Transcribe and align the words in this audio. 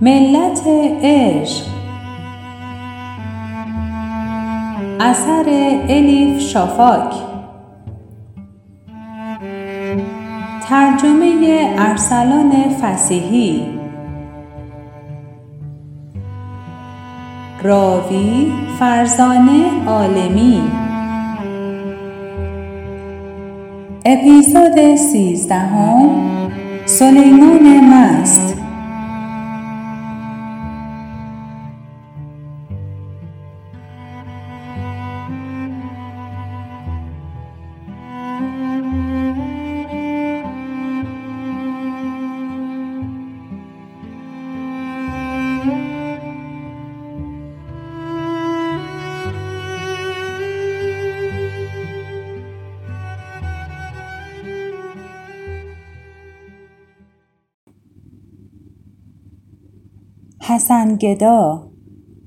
ملت 0.00 0.62
عشق. 1.02 1.66
اثر 5.00 5.44
الیف 5.88 6.40
شافاک. 6.40 7.14
ترجمه 10.68 11.74
ارسلان 11.78 12.52
فسیحی. 12.82 13.66
راوی 17.62 18.52
فرزانه 18.78 19.64
عالمی. 19.86 20.62
اپیزود 24.04 24.96
سیزدهم 24.96 26.10
سلیمان 26.86 27.80
مست. 27.80 28.67
حسن 60.58 60.96
گدا. 60.96 61.70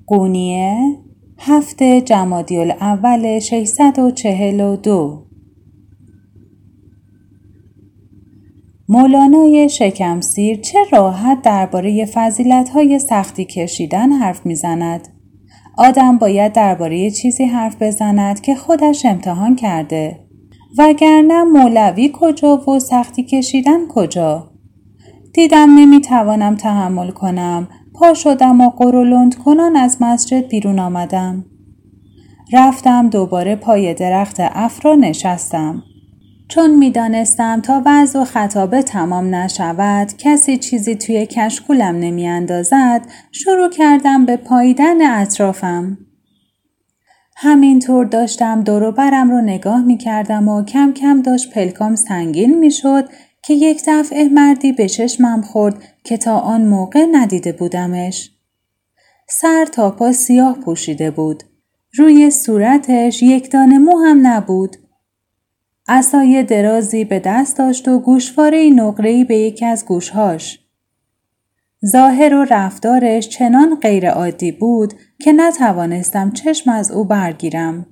قونیه 0.07 0.97
هفت 1.37 1.83
جمادی 1.83 2.57
الاول 2.57 3.39
642 3.39 5.25
مولانای 8.89 9.69
شکمسیر 9.69 10.57
چه 10.57 10.79
راحت 10.91 11.41
درباره 11.41 12.07
های 12.73 12.99
سختی 12.99 13.45
کشیدن 13.45 14.11
حرف 14.11 14.45
می‌زند. 14.45 15.07
آدم 15.77 16.17
باید 16.17 16.53
درباره 16.53 17.11
چیزی 17.11 17.45
حرف 17.45 17.81
بزند 17.81 18.41
که 18.41 18.55
خودش 18.55 19.05
امتحان 19.05 19.55
کرده. 19.55 20.19
وگرنه 20.77 21.43
مولوی 21.43 22.11
کجا 22.13 22.69
و 22.69 22.79
سختی 22.79 23.23
کشیدن 23.23 23.87
کجا؟ 23.87 24.51
دیدم 25.33 25.75
نمی‌توانم 25.75 26.55
تحمل 26.55 27.11
کنم. 27.11 27.67
پا 28.01 28.13
شدم 28.13 28.61
و 28.61 28.69
قرولند 28.69 29.35
کنان 29.35 29.75
از 29.75 29.97
مسجد 29.99 30.47
بیرون 30.47 30.79
آمدم. 30.79 31.45
رفتم 32.53 33.09
دوباره 33.09 33.55
پای 33.55 33.93
درخت 33.93 34.35
افرا 34.39 34.95
نشستم. 34.95 35.83
چون 36.49 36.75
می‌دانستم 36.75 37.61
تا 37.61 37.81
وضع 37.85 38.19
و 38.19 38.25
خطابه 38.25 38.81
تمام 38.83 39.35
نشود 39.35 40.07
کسی 40.17 40.57
چیزی 40.57 40.95
توی 40.95 41.25
کشکولم 41.25 41.95
نمیاندازد 41.95 43.01
شروع 43.31 43.69
کردم 43.69 44.25
به 44.25 44.37
پاییدن 44.37 45.21
اطرافم. 45.21 45.97
همینطور 47.35 48.05
داشتم 48.05 48.63
دور 48.63 48.91
برم 48.91 49.31
رو 49.31 49.41
نگاه 49.41 49.81
می 49.81 49.97
کردم 49.97 50.47
و 50.47 50.63
کم 50.63 50.93
کم 50.93 51.21
داشت 51.21 51.53
پلکام 51.53 51.95
سنگین 51.95 52.59
می 52.59 52.71
شد 52.71 53.05
که 53.43 53.53
یک 53.53 53.83
دفعه 53.87 54.29
مردی 54.29 54.71
به 54.71 54.89
چشمم 54.89 55.41
خورد 55.41 55.83
که 56.03 56.17
تا 56.17 56.39
آن 56.39 56.65
موقع 56.65 57.05
ندیده 57.11 57.51
بودمش. 57.51 58.31
سر 59.29 59.65
تا 59.65 59.91
پا 59.91 60.11
سیاه 60.11 60.59
پوشیده 60.59 61.11
بود. 61.11 61.43
روی 61.97 62.31
صورتش 62.31 63.23
یک 63.23 63.51
دانه 63.51 63.77
مو 63.77 63.97
هم 63.97 64.27
نبود. 64.27 64.77
عصای 65.87 66.43
درازی 66.43 67.05
به 67.05 67.19
دست 67.19 67.57
داشت 67.57 67.87
و 67.87 67.99
گوشواره 67.99 68.69
نقره‌ای 68.69 69.23
به 69.23 69.37
یکی 69.37 69.65
از 69.65 69.85
گوشهاش. 69.85 70.59
ظاهر 71.85 72.33
و 72.33 72.45
رفتارش 72.49 73.29
چنان 73.29 73.75
غیر 73.75 74.09
عادی 74.09 74.51
بود 74.51 74.93
که 75.21 75.33
نتوانستم 75.33 76.31
چشم 76.31 76.71
از 76.71 76.91
او 76.91 77.05
برگیرم. 77.05 77.85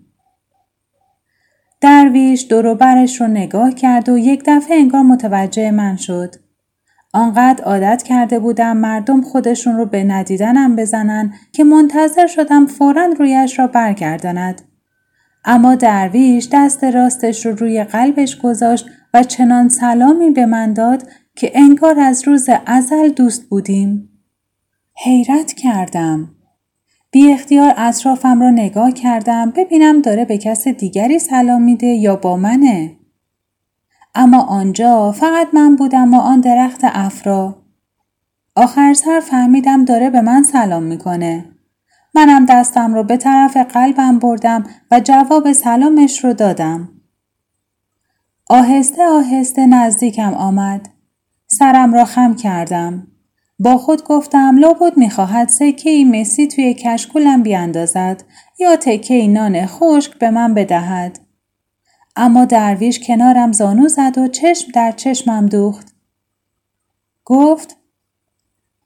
درویش 1.81 2.45
دور 2.49 2.73
برش 2.73 3.21
رو 3.21 3.27
نگاه 3.27 3.73
کرد 3.73 4.09
و 4.09 4.17
یک 4.17 4.43
دفعه 4.45 4.77
انگار 4.77 5.01
متوجه 5.01 5.71
من 5.71 5.95
شد. 5.95 6.35
آنقدر 7.13 7.63
عادت 7.63 8.03
کرده 8.03 8.39
بودم 8.39 8.77
مردم 8.77 9.21
خودشون 9.21 9.77
رو 9.77 9.85
به 9.85 10.03
ندیدنم 10.03 10.75
بزنن 10.75 11.33
که 11.51 11.63
منتظر 11.63 12.27
شدم 12.27 12.65
فورا 12.65 13.05
رویش 13.05 13.59
را 13.59 13.67
برگرداند. 13.67 14.61
اما 15.45 15.75
درویش 15.75 16.47
دست 16.51 16.83
راستش 16.83 17.45
رو 17.45 17.55
روی 17.55 17.83
قلبش 17.83 18.37
گذاشت 18.37 18.85
و 19.13 19.23
چنان 19.23 19.69
سلامی 19.69 20.29
به 20.29 20.45
من 20.45 20.73
داد 20.73 21.07
که 21.35 21.51
انگار 21.55 21.99
از 21.99 22.27
روز 22.27 22.49
ازل 22.65 23.09
دوست 23.09 23.49
بودیم. 23.49 24.09
حیرت 25.03 25.53
کردم. 25.53 26.35
بی 27.11 27.33
اختیار 27.33 27.73
اطرافم 27.77 28.41
را 28.41 28.49
نگاه 28.49 28.91
کردم 28.91 29.51
ببینم 29.55 30.01
داره 30.01 30.25
به 30.25 30.37
کس 30.37 30.67
دیگری 30.67 31.19
سلام 31.19 31.61
میده 31.61 31.87
یا 31.87 32.15
با 32.15 32.37
منه. 32.37 32.95
اما 34.15 34.41
آنجا 34.41 35.11
فقط 35.11 35.47
من 35.53 35.75
بودم 35.75 36.13
و 36.13 36.17
آن 36.17 36.39
درخت 36.39 36.79
افرا. 36.83 37.63
آخر 38.55 38.93
سر 38.93 39.19
فهمیدم 39.19 39.85
داره 39.85 40.09
به 40.09 40.21
من 40.21 40.43
سلام 40.43 40.83
می‌کنه. 40.83 41.45
منم 42.15 42.45
دستم 42.45 42.93
رو 42.93 43.03
به 43.03 43.17
طرف 43.17 43.57
قلبم 43.57 44.19
بردم 44.19 44.63
و 44.91 44.99
جواب 44.99 45.51
سلامش 45.51 46.23
رو 46.23 46.33
دادم. 46.33 46.89
آهسته 48.49 49.03
آهسته 49.03 49.65
نزدیکم 49.65 50.33
آمد. 50.33 50.89
سرم 51.47 51.93
را 51.93 52.05
خم 52.05 52.35
کردم. 52.35 53.07
با 53.59 53.77
خود 53.77 54.03
گفتم 54.03 54.57
لابد 54.57 54.97
می‌خواهد 54.97 55.49
سکه 55.49 55.89
ای 55.89 56.05
مسی 56.05 56.47
توی 56.47 56.73
کشکولم 56.73 57.43
بیاندازد 57.43 58.23
یا 58.59 58.75
تکه 58.75 59.27
نان 59.27 59.65
خشک 59.65 60.17
به 60.17 60.29
من 60.29 60.53
بدهد. 60.53 61.19
اما 62.15 62.45
درویش 62.45 62.99
کنارم 63.07 63.51
زانو 63.51 63.87
زد 63.87 64.17
و 64.17 64.27
چشم 64.27 64.71
در 64.71 64.91
چشمم 64.91 65.45
دوخت. 65.45 65.95
گفت 67.25 67.77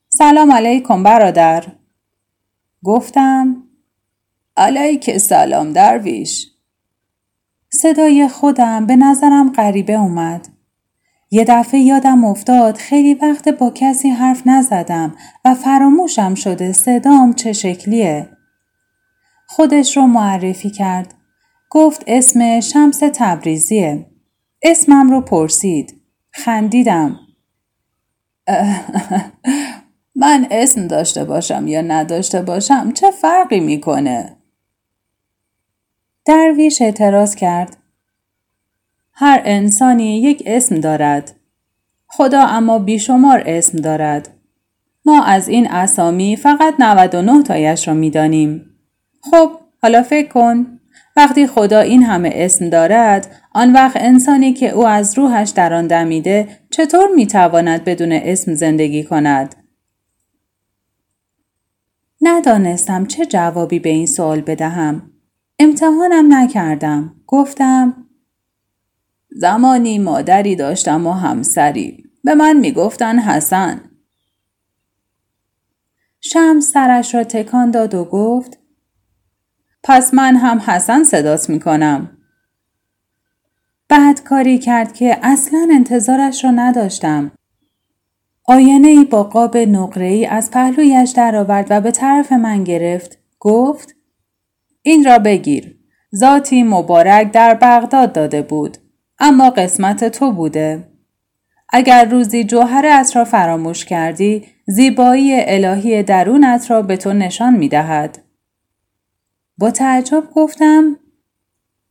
سلام 0.10 0.52
علیکم 0.52 1.04
برادر. 1.04 1.66
گفتم 2.84 3.64
علیک 4.58 5.18
سلام 5.18 5.74
درویش. 5.74 6.48
صدای 7.70 8.28
خودم 8.28 8.86
به 8.86 8.96
نظرم 8.96 9.52
غریبه 9.52 9.94
اومد. 9.94 10.53
یه 11.34 11.46
دفعه 11.48 11.80
یادم 11.80 12.26
افتاد 12.26 12.78
خیلی 12.78 13.14
وقت 13.14 13.50
با 13.50 13.72
کسی 13.76 14.10
حرف 14.10 14.42
نزدم 14.46 15.16
و 15.46 15.54
فراموشم 15.56 16.36
شده 16.36 16.72
صدام 16.72 17.34
چه 17.34 17.54
شکلیه. 17.54 18.30
خودش 19.48 19.98
رو 19.98 20.04
معرفی 20.04 20.70
کرد. 20.70 21.14
گفت 21.70 22.04
اسم 22.08 22.60
شمس 22.60 23.00
تبریزیه. 23.00 24.06
اسمم 24.64 25.12
رو 25.12 25.22
پرسید. 25.22 26.02
خندیدم. 26.32 27.20
من 30.16 30.48
اسم 30.52 30.88
داشته 30.88 31.26
باشم 31.26 31.68
یا 31.68 31.82
نداشته 31.82 32.42
باشم 32.42 32.92
چه 32.92 33.12
فرقی 33.12 33.60
می‌کنه؟ 33.60 34.38
درویش 36.26 36.82
اعتراض 36.82 37.36
کرد. 37.36 37.83
هر 39.14 39.42
انسانی 39.46 40.22
یک 40.22 40.44
اسم 40.46 40.80
دارد. 40.80 41.36
خدا 42.08 42.42
اما 42.42 42.80
بیشمار 42.80 43.44
اسم 43.46 43.78
دارد. 43.78 44.30
ما 45.06 45.24
از 45.24 45.48
این 45.48 45.68
اسامی 45.68 46.36
فقط 46.36 46.74
99 46.80 47.44
تایش 47.44 47.88
را 47.88 47.94
می‌دانیم. 47.94 48.66
خب 49.32 49.52
حالا 49.82 50.04
فکر 50.04 50.28
کن 50.28 50.80
وقتی 51.16 51.48
خدا 51.48 51.80
این 51.80 52.04
همه 52.04 52.32
اسم 52.34 52.70
دارد 52.70 53.32
آن 53.54 53.74
وقت 53.74 53.98
انسانی 53.98 54.54
که 54.54 54.70
او 54.70 54.88
از 54.88 55.18
روحش 55.18 55.50
در 55.50 55.74
آن 55.74 55.88
دمیده 55.88 56.48
چطور 56.70 57.10
می‌تواند 57.16 57.84
بدون 57.84 58.12
اسم 58.12 58.54
زندگی 58.54 59.04
کند 59.04 59.56
ندانستم 62.22 63.06
چه 63.06 63.26
جوابی 63.26 63.80
به 63.80 63.90
این 63.90 64.06
سوال 64.06 64.42
بدهم 64.42 65.12
امتحانم 65.60 66.34
نکردم 66.34 67.16
گفتم 67.28 68.03
زمانی 69.36 70.00
مادری 70.00 70.56
داشتم 70.56 71.08
و 71.08 71.12
همسری 71.12 72.04
به 72.24 72.36
من 72.36 72.58
می‌گفتن 72.58 73.20
حسن 73.20 73.82
شمس 76.22 76.72
سرش 76.72 77.16
را 77.16 77.24
تکان 77.24 77.72
داد 77.72 77.96
و 77.96 78.06
گفت 78.06 78.60
پس 79.84 80.14
من 80.14 80.36
هم 80.36 80.58
حسن 80.58 81.04
صدات 81.04 81.50
می‌کنم 81.50 82.18
بعد 83.90 84.24
کاری 84.24 84.58
کرد 84.58 84.94
که 84.94 85.20
اصلا 85.22 85.68
انتظارش 85.72 86.44
را 86.44 86.52
نداشتم 86.52 87.32
آینه 88.46 88.88
ای 88.88 89.06
با 89.06 89.24
قاب 89.24 89.58
نقره 89.58 90.06
ای 90.06 90.26
از 90.26 90.52
پهلویش 90.52 91.12
درآورد 91.12 91.68
و 91.70 91.82
به 91.82 91.92
طرف 91.92 92.32
من 92.32 92.64
گرفت. 92.64 93.20
گفت 93.40 93.96
این 94.82 95.06
را 95.06 95.20
بگیر. 95.20 95.78
ذاتی 96.16 96.64
مبارک 96.64 97.32
در 97.32 97.54
بغداد 97.54 98.14
داده 98.14 98.42
بود. 98.42 98.78
اما 99.20 99.50
قسمت 99.50 100.04
تو 100.04 100.32
بوده. 100.32 100.88
اگر 101.70 102.06
روزی 102.06 102.44
جوهرت 102.44 103.16
را 103.16 103.26
فراموش 103.26 103.86
کردی 103.86 104.46
زیبایی 104.68 105.34
الهی 105.36 106.04
درونت 106.04 106.72
را 106.72 106.82
به 106.82 106.98
تو 106.98 107.14
نشان 107.14 107.54
می 107.58 107.70
دهد. 107.70 108.20
با 109.58 109.72
تعجب 109.72 110.24
گفتم 110.36 111.00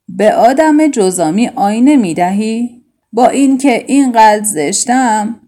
به 0.08 0.34
آدم 0.34 0.88
جزامی 0.88 1.48
آینه 1.48 1.96
می 1.96 2.14
دهی؟ 2.14 2.82
با 3.12 3.26
اینکه 3.26 3.84
اینقدر 3.86 4.44
زشتم 4.44 5.40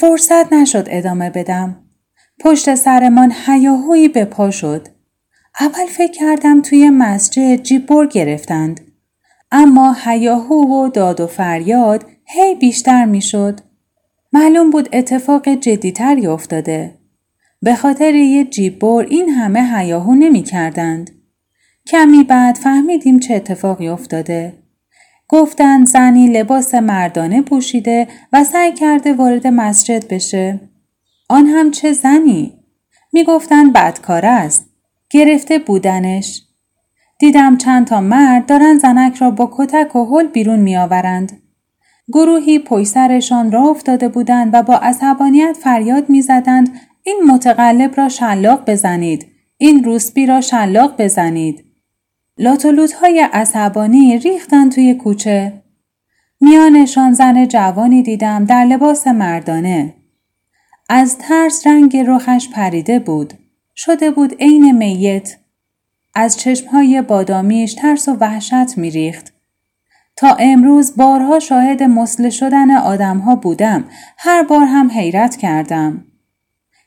فرصت 0.00 0.52
نشد 0.52 0.86
ادامه 0.90 1.30
بدم 1.30 1.84
پشت 2.40 2.74
سرمان 2.74 3.32
هیاهویی 3.46 4.08
به 4.08 4.24
پا 4.24 4.50
شد 4.50 4.88
اول 5.60 5.86
فکر 5.86 6.12
کردم 6.12 6.62
توی 6.62 6.90
مسجد 6.90 7.62
جیبور 7.62 8.06
گرفتند 8.06 8.83
اما 9.56 9.96
هیاهو 10.04 10.84
و 10.84 10.88
داد 10.88 11.20
و 11.20 11.26
فریاد 11.26 12.06
هی 12.24 12.54
بیشتر 12.54 13.04
می‌شد 13.04 13.60
معلوم 14.32 14.70
بود 14.70 14.88
اتفاق 14.92 15.48
جدیتری 15.48 16.26
افتاده 16.26 16.94
به 17.62 17.74
خاطر 17.74 18.14
یه 18.14 18.44
جیبور 18.44 19.04
این 19.04 19.28
همه 19.28 19.78
هیاهو 19.78 20.14
نمی 20.14 20.42
کردند. 20.42 21.10
کمی 21.86 22.24
بعد 22.24 22.56
فهمیدیم 22.56 23.18
چه 23.18 23.34
اتفاقی 23.34 23.88
افتاده. 23.88 24.52
گفتند 25.28 25.86
زنی 25.86 26.26
لباس 26.26 26.74
مردانه 26.74 27.42
پوشیده 27.42 28.08
و 28.32 28.44
سعی 28.44 28.72
کرده 28.72 29.12
وارد 29.12 29.46
مسجد 29.46 30.08
بشه. 30.08 30.60
آن 31.28 31.46
هم 31.46 31.70
چه 31.70 31.92
زنی؟ 31.92 32.52
می‌گفتند 33.12 33.72
بدکاره 33.72 34.28
است. 34.28 34.66
گرفته 35.10 35.58
بودنش. 35.58 36.42
دیدم 37.18 37.56
چند 37.56 37.86
تا 37.86 38.00
مرد 38.00 38.46
دارن 38.46 38.78
زنک 38.78 39.16
را 39.16 39.30
با 39.30 39.50
کتک 39.56 39.96
و 39.96 40.04
هل 40.04 40.26
بیرون 40.26 40.58
میآورند. 40.58 41.40
گروهی 42.12 42.58
پشت 42.58 42.96
را 42.96 43.70
افتاده 43.70 44.08
بودند 44.08 44.54
و 44.54 44.62
با 44.62 44.74
عصبانیت 44.74 45.56
فریاد 45.62 46.10
می‌زدند 46.10 46.80
این 47.02 47.22
متقلب 47.28 47.94
را 47.96 48.08
شلاق 48.08 48.70
بزنید. 48.70 49.26
این 49.56 49.84
روسبی 49.84 50.26
را 50.26 50.40
شلاق 50.40 51.02
بزنید. 51.02 51.64
لاتولوت 52.38 52.92
های 52.92 53.28
عصبانی 53.32 54.18
ریختن 54.18 54.70
توی 54.70 54.94
کوچه. 54.94 55.62
میانشان 56.40 57.12
زن 57.12 57.48
جوانی 57.48 58.02
دیدم 58.02 58.44
در 58.44 58.64
لباس 58.64 59.06
مردانه. 59.06 59.94
از 60.88 61.18
ترس 61.18 61.66
رنگ 61.66 61.96
رخش 61.96 62.48
پریده 62.48 62.98
بود. 62.98 63.34
شده 63.76 64.10
بود 64.10 64.34
عین 64.40 64.72
میت. 64.72 65.36
از 66.14 66.36
چشمهای 66.36 67.02
بادامیش 67.02 67.74
ترس 67.74 68.08
و 68.08 68.16
وحشت 68.20 68.78
میریخت 68.78 69.32
تا 70.16 70.36
امروز 70.40 70.96
بارها 70.96 71.38
شاهد 71.38 71.82
مسله 71.82 72.30
شدن 72.30 72.70
آدمها 72.70 73.36
بودم 73.36 73.84
هر 74.18 74.42
بار 74.42 74.64
هم 74.64 74.90
حیرت 74.90 75.36
کردم 75.36 76.04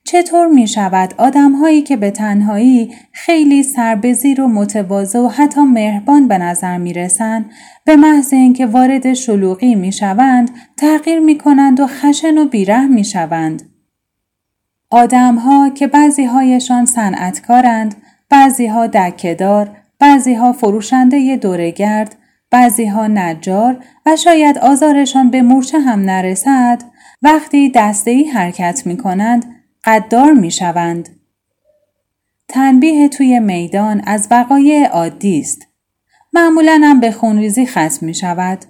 چطور 0.08 0.48
می 0.48 0.68
شود 0.68 1.14
آدم 1.18 1.52
هایی 1.52 1.82
که 1.82 1.98
به 1.98 2.12
تنهایی 2.12 2.96
خیلی 3.12 3.64
سربزیر 3.64 4.42
و 4.42 4.48
متواضع 4.48 5.20
و 5.20 5.28
حتی 5.28 5.62
مهربان 5.62 6.28
به 6.28 6.38
نظر 6.38 6.78
می 6.78 6.94
رسند 6.94 7.52
به 7.86 7.96
محض 7.96 8.34
اینکه 8.34 8.66
وارد 8.66 9.14
شلوغی 9.14 9.76
می 9.76 9.92
شوند 9.92 10.52
تغییر 10.78 11.20
می 11.20 11.38
کنند 11.38 11.80
و 11.80 11.88
خشن 11.88 12.38
و 12.38 12.46
بیره 12.46 12.88
می 12.88 13.04
شوند. 13.04 13.70
آدم 14.90 15.36
ها 15.36 15.70
که 15.70 15.88
بعضی 15.88 16.26
هایشان 16.26 16.86
صنعتکارند، 16.86 17.96
بعضی 18.30 18.68
ها 18.68 18.88
دکهدار، 18.88 19.78
بعضی 20.00 20.34
ها 20.34 20.54
فروشنده 20.54 21.36
دورگرد، 21.36 22.16
بعضی 22.52 22.86
ها 22.86 23.08
نجار 23.08 23.84
و 24.06 24.16
شاید 24.16 24.58
آزارشان 24.58 25.32
به 25.32 25.42
مورچه 25.42 25.80
هم 25.80 26.00
نرسد 26.00 26.84
وقتی 27.22 27.70
دسته 27.70 28.24
حرکت 28.34 28.82
می 28.86 28.98
کنند 28.98 29.46
قدار 29.84 30.32
می 30.32 30.52
شوند. 30.52 31.10
تنبیه 32.48 33.10
توی 33.10 33.40
میدان 33.40 34.02
از 34.06 34.28
وقایع 34.32 34.88
عادی 34.88 35.40
است. 35.40 35.68
معمولا 36.34 36.82
هم 36.84 37.00
به 37.00 37.12
خونریزی 37.12 37.66
ختم 37.66 38.06
می 38.06 38.14
شود. 38.14 38.66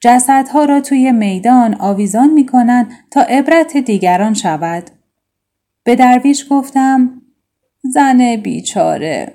جسدها 0.00 0.64
را 0.64 0.80
توی 0.80 1.12
میدان 1.12 1.74
آویزان 1.74 2.30
می 2.30 2.46
کنند 2.46 2.90
تا 3.10 3.20
عبرت 3.20 3.76
دیگران 3.76 4.34
شود. 4.34 4.90
به 5.84 5.96
درویش 5.96 6.46
گفتم 6.50 7.22
زن 7.82 8.36
بیچاره. 8.36 9.32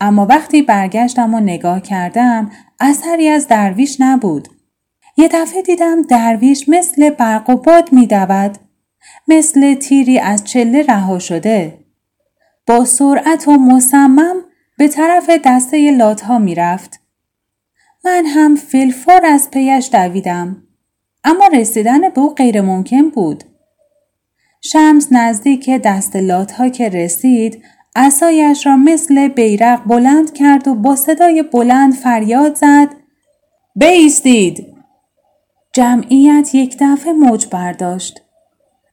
اما 0.00 0.26
وقتی 0.26 0.62
برگشتم 0.62 1.34
و 1.34 1.40
نگاه 1.40 1.80
کردم 1.80 2.50
اثری 2.80 3.28
از 3.28 3.48
درویش 3.48 3.96
نبود. 4.00 4.48
یه 5.16 5.28
دفعه 5.28 5.62
دیدم 5.62 6.02
درویش 6.02 6.68
مثل 6.68 7.10
برق 7.10 7.50
و 7.50 7.56
باد 7.56 7.92
می 7.92 8.06
دود. 8.06 8.58
مثل 9.28 9.74
تیری 9.74 10.18
از 10.18 10.44
چله 10.44 10.82
رها 10.82 11.18
شده. 11.18 11.78
با 12.66 12.84
سرعت 12.84 13.48
و 13.48 13.52
مصمم 13.52 14.36
به 14.78 14.88
طرف 14.88 15.30
دسته 15.44 15.90
لاتها 15.90 16.38
می 16.38 16.54
رفت. 16.54 17.00
من 18.04 18.26
هم 18.26 18.56
فلفور 18.56 19.20
از 19.26 19.50
پیش 19.50 19.88
دویدم. 19.92 20.62
اما 21.24 21.46
رسیدن 21.46 22.08
به 22.08 22.20
او 22.20 22.34
غیر 22.34 22.60
ممکن 22.60 23.08
بود. 23.10 23.44
شمس 24.72 25.08
نزدیک 25.12 25.70
دست 25.70 26.16
لاتها 26.16 26.68
که 26.68 26.88
رسید 26.88 27.62
اسایش 27.96 28.66
را 28.66 28.76
مثل 28.76 29.28
بیرق 29.28 29.84
بلند 29.86 30.32
کرد 30.32 30.68
و 30.68 30.74
با 30.74 30.96
صدای 30.96 31.42
بلند 31.42 31.94
فریاد 31.94 32.54
زد 32.54 32.88
بیستید 33.76 34.66
جمعیت 35.72 36.54
یک 36.54 36.76
دفعه 36.80 37.12
موج 37.12 37.46
برداشت 37.46 38.22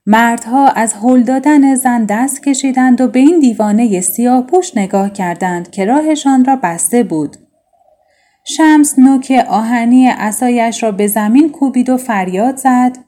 مردها 0.06 0.68
از 0.68 0.94
هل 0.94 1.22
دادن 1.22 1.74
زن 1.74 2.04
دست 2.04 2.42
کشیدند 2.42 3.00
و 3.00 3.08
به 3.08 3.18
این 3.18 3.40
دیوانه 3.40 4.00
سیاه 4.00 4.42
پوش 4.46 4.76
نگاه 4.76 5.12
کردند 5.12 5.70
که 5.70 5.84
راهشان 5.84 6.44
را 6.44 6.56
بسته 6.56 7.02
بود. 7.02 7.36
شمس 8.44 8.98
نوک 8.98 9.44
آهنی 9.48 10.08
اسایش 10.08 10.82
را 10.82 10.92
به 10.92 11.06
زمین 11.06 11.50
کوبید 11.50 11.90
و 11.90 11.96
فریاد 11.96 12.56
زد. 12.56 12.98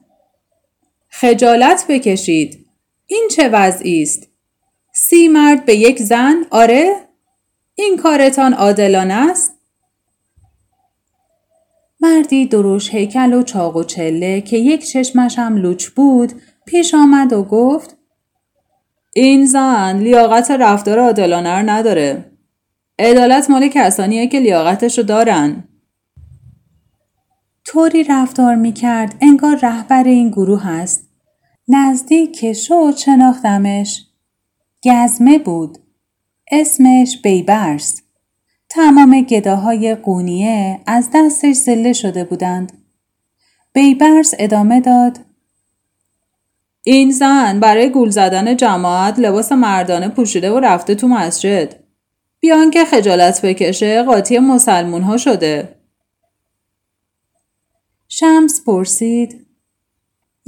خجالت 1.19 1.85
بکشید. 1.89 2.65
این 3.07 3.27
چه 3.31 3.49
وضعی 3.49 4.01
است؟ 4.01 4.27
سی 4.93 5.27
مرد 5.27 5.65
به 5.65 5.75
یک 5.75 5.99
زن؟ 5.99 6.35
آره؟ 6.51 6.95
این 7.75 7.97
کارتان 7.97 8.53
عادلانه 8.53 9.13
است؟ 9.13 9.59
مردی 11.99 12.45
دروش 12.45 12.93
هیکل 12.93 13.33
و 13.33 13.43
چاق 13.43 13.75
و 13.75 13.83
چله 13.83 14.41
که 14.41 14.57
یک 14.57 14.85
چشمش 14.85 15.39
هم 15.39 15.57
لوچ 15.57 15.87
بود 15.87 16.33
پیش 16.65 16.93
آمد 16.93 17.33
و 17.33 17.43
گفت 17.43 17.97
این 19.13 19.45
زن 19.45 19.99
لیاقت 19.99 20.51
رفتار 20.51 20.99
عادلانه 20.99 21.59
رو 21.59 21.69
نداره. 21.69 22.31
عدالت 22.99 23.49
مال 23.49 23.67
کسانیه 23.67 24.27
که 24.27 24.39
لیاقتش 24.39 24.97
رو 24.97 25.03
دارن. 25.03 25.63
طوری 27.65 28.03
رفتار 28.03 28.55
می 28.55 28.73
کرد 28.73 29.15
انگار 29.21 29.59
رهبر 29.61 30.03
این 30.03 30.29
گروه 30.29 30.63
هست. 30.63 31.06
نزدیک 31.67 32.53
شد 32.53 32.95
شناختمش. 32.97 34.05
گزمه 34.83 35.39
بود. 35.39 35.77
اسمش 36.51 37.17
بیبرس. 37.23 38.01
تمام 38.69 39.21
گداهای 39.21 39.95
قونیه 39.95 40.79
از 40.85 41.09
دستش 41.15 41.55
زله 41.55 41.93
شده 41.93 42.23
بودند. 42.23 42.71
بیبرس 43.73 44.33
ادامه 44.39 44.81
داد 44.81 45.19
این 46.83 47.11
زن 47.11 47.59
برای 47.59 47.89
گول 47.89 48.09
زدن 48.09 48.55
جماعت 48.57 49.19
لباس 49.19 49.51
مردانه 49.51 50.09
پوشیده 50.09 50.51
و 50.51 50.59
رفته 50.59 50.95
تو 50.95 51.07
مسجد. 51.07 51.75
بیان 52.39 52.71
که 52.71 52.85
خجالت 52.85 53.45
بکشه 53.45 54.03
قاطی 54.03 54.39
مسلمون 54.39 55.01
ها 55.01 55.17
شده. 55.17 55.75
شمس 58.07 58.63
پرسید 58.65 59.46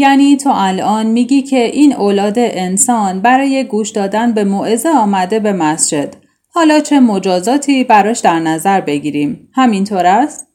یعنی 0.02 0.38
تو 0.38 0.50
الان 0.54 1.06
میگی 1.06 1.42
که 1.42 1.66
این 1.66 1.96
اولاد 1.96 2.34
انسان 2.38 3.22
برای 3.22 3.64
گوش 3.64 3.90
دادن 3.90 4.32
به 4.32 4.44
موعظه 4.44 4.90
آمده 4.90 5.40
به 5.40 5.54
مسجد. 5.54 6.16
حالا 6.50 6.80
چه 6.80 7.00
مجازاتی 7.00 7.84
براش 7.84 8.20
در 8.20 8.40
نظر 8.40 8.82
بگیریم؟ 8.82 9.50
همینطور 9.54 10.06
است؟ 10.06 10.48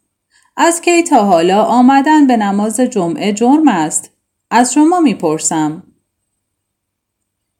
از 0.56 0.80
کی 0.80 1.02
تا 1.02 1.24
حالا 1.24 1.62
آمدن 1.62 2.26
به 2.26 2.36
نماز 2.36 2.80
جمعه 2.80 3.32
جرم 3.32 3.68
است؟ 3.68 4.10
از 4.50 4.72
شما 4.72 5.00
می‌پرسم. 5.00 5.82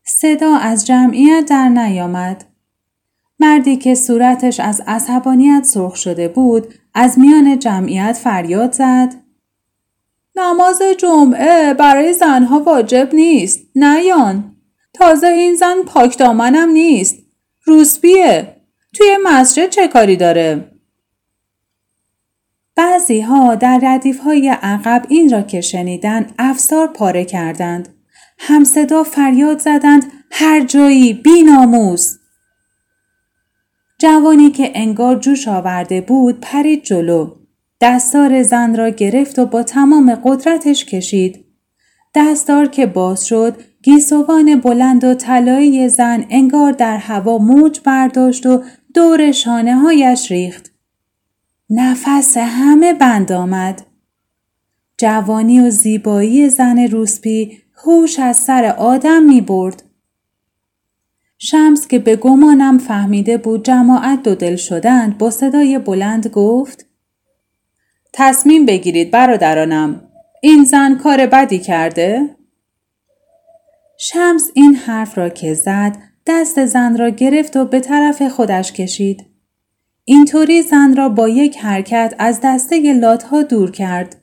صدا 0.05 0.57
از 0.57 0.87
جمعیت 0.87 1.47
در 1.49 1.69
نیامد. 1.69 2.45
مردی 3.41 3.77
که 3.77 3.95
صورتش 3.95 4.61
از 4.61 4.83
عصبانیت 4.87 5.65
سرخ 5.65 5.97
شده 5.97 6.29
بود 6.29 6.75
از 6.95 7.19
میان 7.19 7.59
جمعیت 7.59 8.19
فریاد 8.25 8.73
زد. 8.73 9.24
نماز 10.37 10.83
جمعه 10.99 11.75
برای 11.75 12.13
زنها 12.13 12.61
واجب 12.61 13.09
نیست 13.13 13.61
نیان 13.75 14.57
تازه 14.93 15.27
این 15.27 15.55
زن 15.55 15.83
پاک 15.87 16.19
دامنم 16.19 16.69
نیست 16.69 17.17
روسبیه 17.65 18.57
توی 18.95 19.17
مسجد 19.23 19.69
چه 19.69 19.89
کاری 19.89 20.17
داره؟ 20.17 20.71
بعضی 22.77 23.21
ها 23.21 23.55
در 23.55 23.81
ردیف 23.83 24.21
های 24.21 24.49
عقب 24.49 25.07
این 25.09 25.31
را 25.31 25.43
که 25.43 25.61
شنیدن 25.61 26.27
افسار 26.39 26.87
پاره 26.87 27.25
کردند. 27.25 27.89
همصدا 28.39 29.03
فریاد 29.03 29.59
زدند 29.59 30.13
هر 30.31 30.65
جایی 30.65 31.13
بی 31.13 31.43
ناموس. 31.43 32.19
جوانی 33.99 34.51
که 34.51 34.73
انگار 34.75 35.17
جوش 35.17 35.49
آورده 35.49 36.01
بود 36.01 36.41
پرید 36.41 36.83
جلو. 36.83 37.44
دستار 37.81 38.43
زن 38.43 38.77
را 38.77 38.89
گرفت 38.89 39.39
و 39.39 39.47
با 39.47 39.63
تمام 39.63 40.15
قدرتش 40.15 40.85
کشید. 40.85 41.45
دستار 42.15 42.67
که 42.67 42.87
باز 42.87 43.27
شد 43.27 43.61
گیسوان 43.83 44.61
بلند 44.61 45.05
و 45.05 45.15
طلایی 45.15 45.89
زن 45.89 46.25
انگار 46.31 46.73
در 46.73 46.97
هوا 46.97 47.39
موج 47.39 47.81
برداشت 47.85 48.47
و 48.47 48.63
دور 48.95 49.33
شانه 49.33 49.75
هایش 49.75 50.31
ریخت. 50.31 50.71
نفس 51.71 52.37
همه 52.37 52.95
بند 52.95 53.33
آمد. 53.33 53.83
جوانی 54.99 55.61
و 55.61 55.71
زیبایی 55.71 56.49
زن 56.49 56.79
روسپی 56.79 57.59
هوش 57.85 58.19
از 58.19 58.37
سر 58.37 58.65
آدم 58.65 59.23
می 59.23 59.41
برد. 59.41 59.83
شمس 61.39 61.89
که 61.89 61.99
به 61.99 62.17
گمانم 62.17 62.79
فهمیده 62.79 63.39
بود 63.39 63.65
جماعت 63.65 64.23
دو 64.23 64.35
دل 64.35 64.57
شدند 64.57 65.19
با 65.19 65.31
صدای 65.31 65.79
بلند 65.79 66.27
گفت 66.27 66.87
تصمیم 68.17 68.67
بگیرید 68.67 69.11
برادرانم 69.11 70.09
این 70.43 70.65
زن 70.65 70.99
کار 70.99 71.27
بدی 71.27 71.59
کرده؟ 71.59 72.37
شمس 73.99 74.51
این 74.55 74.75
حرف 74.75 75.19
را 75.19 75.29
که 75.29 75.55
زد 75.55 75.97
دست 76.27 76.65
زن 76.65 76.97
را 76.97 77.09
گرفت 77.09 77.57
و 77.57 77.65
به 77.65 77.81
طرف 77.81 78.23
خودش 78.23 78.73
کشید. 78.73 79.25
اینطوری 80.05 80.63
زن 80.63 80.97
را 80.97 81.09
با 81.09 81.29
یک 81.29 81.57
حرکت 81.57 82.15
از 82.19 82.41
دسته 82.43 82.93
لاتها 82.93 83.43
دور 83.43 83.71
کرد. 83.71 84.17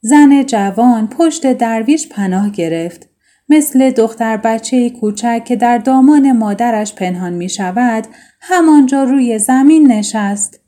زن 0.00 0.42
جوان 0.42 1.08
پشت 1.08 1.52
درویش 1.52 2.08
پناه 2.08 2.50
گرفت. 2.50 3.08
مثل 3.48 3.90
دختر 3.90 4.36
بچه 4.36 4.90
کوچک 4.90 5.42
که 5.44 5.56
در 5.56 5.78
دامان 5.78 6.32
مادرش 6.32 6.94
پنهان 6.94 7.32
می 7.32 7.48
شود 7.48 8.06
همانجا 8.40 9.04
روی 9.04 9.38
زمین 9.38 9.92
نشست. 9.92 10.63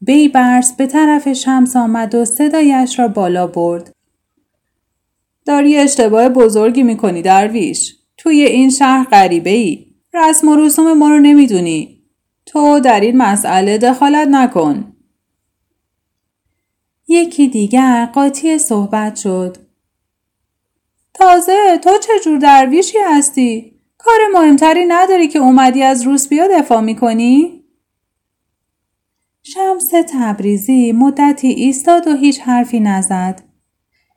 بیبرس 0.00 0.76
به 0.76 0.86
طرف 0.86 1.32
شمس 1.32 1.76
آمد 1.76 2.14
و 2.14 2.24
صدایش 2.24 2.98
را 2.98 3.08
بالا 3.08 3.46
برد. 3.46 3.94
داری 5.46 5.76
اشتباه 5.76 6.28
بزرگی 6.28 6.82
می‌کنی 6.82 7.22
درویش. 7.22 7.96
توی 8.16 8.42
این 8.42 8.70
شهر 8.70 9.04
غریبه 9.04 9.50
ای. 9.50 9.86
رسم 10.14 10.48
و 10.48 10.56
رسوم 10.56 10.92
ما 10.92 11.08
رو 11.08 11.18
نمی‌دونی. 11.18 12.02
تو 12.46 12.80
در 12.80 13.00
این 13.00 13.16
مسئله 13.16 13.78
دخالت 13.78 14.28
نکن. 14.28 14.92
یکی 17.08 17.48
دیگر 17.48 18.06
قاطی 18.06 18.58
صحبت 18.58 19.16
شد. 19.16 19.56
تازه 21.14 21.78
تو 21.84 21.90
چه 21.98 22.12
جور 22.24 22.38
درویشی 22.38 22.98
هستی؟ 23.06 23.80
کار 23.98 24.18
مهمتری 24.32 24.84
نداری 24.88 25.28
که 25.28 25.38
اومدی 25.38 25.82
از 25.82 26.02
روسبیا 26.02 26.48
دفاع 26.48 26.80
می‌کنی؟ 26.80 27.59
شمس 29.42 29.90
تبریزی 30.12 30.92
مدتی 30.92 31.48
ایستاد 31.48 32.08
و 32.08 32.16
هیچ 32.16 32.40
حرفی 32.40 32.80
نزد. 32.80 33.42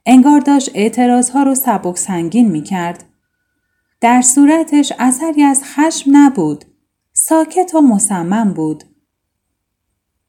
انگار 0.06 0.40
داشت 0.40 0.72
اعتراضها 0.74 1.44
رو 1.44 1.56
سبک 1.56 1.98
سنگین 1.98 2.48
می 2.52 2.64
کرد. 2.64 3.04
در 4.02 4.22
صورتش 4.22 4.94
اثری 5.00 5.44
از 5.44 5.64
خشم 5.64 6.12
نبود. 6.14 6.66
ساکت 7.14 7.76
و 7.76 7.82
مصمم 7.82 8.54
بود. 8.54 8.84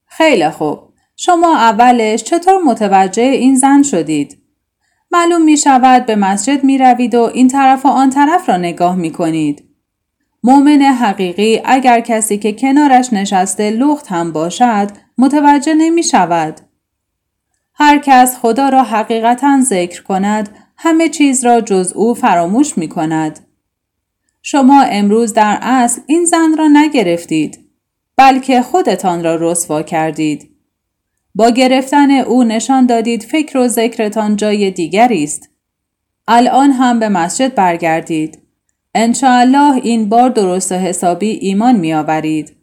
خیلی 0.07 0.51
خوب. 0.51 0.79
شما 1.17 1.57
اولش 1.57 2.23
چطور 2.23 2.63
متوجه 2.63 3.23
این 3.23 3.57
زن 3.57 3.83
شدید؟ 3.83 4.39
معلوم 5.11 5.43
می 5.43 5.57
شود 5.57 6.07
به 6.07 6.17
مسجد 6.17 6.65
می 6.65 6.79
روید 6.79 7.15
و 7.15 7.21
این 7.21 7.49
طرف 7.49 7.87
و 7.87 7.89
آن 7.89 8.11
طرف 8.11 8.49
را 8.49 8.57
نگاه 8.57 8.97
می 8.97 9.13
کنید. 9.13 9.74
مؤمن 10.47 10.83
حقیقی 10.83 11.61
اگر 11.65 12.01
کسی 12.01 12.39
که 12.39 12.53
کنارش 12.53 13.13
نشسته 13.13 13.71
لخت 13.71 14.07
هم 14.09 14.33
باشد 14.33 14.91
متوجه 15.19 15.75
نمی 15.75 16.03
شود. 16.03 16.61
هر 17.75 17.99
کس 17.99 18.37
خدا 18.37 18.69
را 18.69 18.83
حقیقتا 18.83 19.61
ذکر 19.61 20.03
کند 20.03 20.49
همه 20.77 21.09
چیز 21.09 21.45
را 21.45 21.61
جز 21.61 21.93
او 21.97 22.15
فراموش 22.15 22.79
می 22.79 22.89
کند. 22.89 23.41
شما 24.43 24.83
امروز 24.83 25.33
در 25.33 25.59
اصل 25.63 26.01
این 26.07 26.25
زن 26.25 26.57
را 26.59 26.69
نگرفتید 26.73 27.59
بلکه 28.17 28.63
خودتان 28.63 29.25
را 29.25 29.37
رسوا 29.41 29.83
کردید. 29.83 30.51
با 31.35 31.51
گرفتن 31.51 32.11
او 32.11 32.45
نشان 32.45 32.87
دادید 32.87 33.23
فکر 33.23 33.59
و 33.59 33.69
ذکرتان 33.69 34.37
جای 34.37 34.71
دیگری 34.71 35.25
است. 35.25 35.49
الان 36.29 36.71
هم 36.71 36.99
به 36.99 37.09
مسجد 37.09 37.55
برگردید. 37.55 38.44
انشاءالله 38.95 39.77
این 39.77 40.09
بار 40.09 40.31
درست 40.31 40.73
و 40.73 40.75
حسابی 40.75 41.31
ایمان 41.31 41.77
می 41.77 41.95
آورید. 41.95 42.57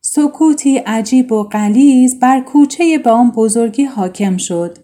سکوتی 0.00 0.78
عجیب 0.78 1.32
و 1.32 1.42
قلیز 1.42 2.18
بر 2.18 2.40
کوچه 2.40 2.98
به 2.98 3.10
بزرگی 3.36 3.84
حاکم 3.84 4.36
شد. 4.36 4.78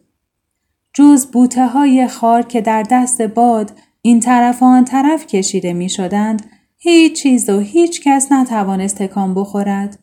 جز 0.95 1.27
بوته 1.27 1.67
های 1.67 2.09
خار 2.09 2.43
که 2.43 2.61
در 2.61 2.83
دست 2.91 3.23
باد 3.23 3.73
این 4.03 4.21
طرف 4.21 4.63
و 4.63 4.67
آن 4.67 4.85
طرف 4.85 5.27
کشیده 5.27 5.73
می 5.73 5.89
شدند، 5.89 6.51
هیچ 6.79 7.23
چیز 7.23 7.49
و 7.49 7.61
هیچ 7.61 8.01
کس 8.05 8.33
نتوانست 8.33 9.03
تکان 9.03 9.35
بخورد. 9.35 9.99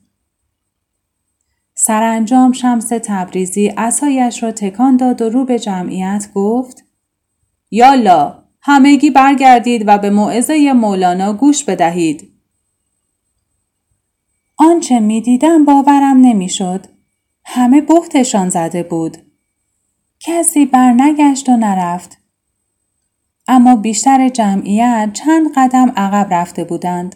سرانجام 1.76 2.52
شمس 2.52 2.88
تبریزی 2.88 3.74
اسایش 3.78 4.44
را 4.44 4.52
تکان 4.52 4.98
داد 4.98 5.22
و 5.22 5.30
رو 5.30 5.46
به 5.46 5.60
جمعیت 5.60 6.30
گفت 6.34 6.84
یالا 7.72 8.47
همگی 8.70 9.10
برگردید 9.10 9.84
و 9.88 9.98
به 9.98 10.10
موعظه 10.10 10.74
مولانا 10.74 11.34
گوش 11.34 11.64
بدهید. 11.64 12.32
آنچه 14.58 15.00
می 15.00 15.22
دیدم 15.22 15.66
باورم 15.66 16.18
نمی‌شد. 16.22 16.86
همه 17.46 17.82
بختشان 17.82 18.50
زده 18.50 18.84
بود. 18.84 19.18
کسی 20.20 20.66
برنگشت 20.66 21.50
و 21.50 21.58
نرفت. 21.58 22.18
اما 23.48 23.76
بیشتر 23.76 24.30
جمعیت 24.30 25.10
چند 25.14 25.54
قدم 25.56 25.94
عقب 25.96 26.34
رفته 26.34 26.64
بودند. 26.64 27.16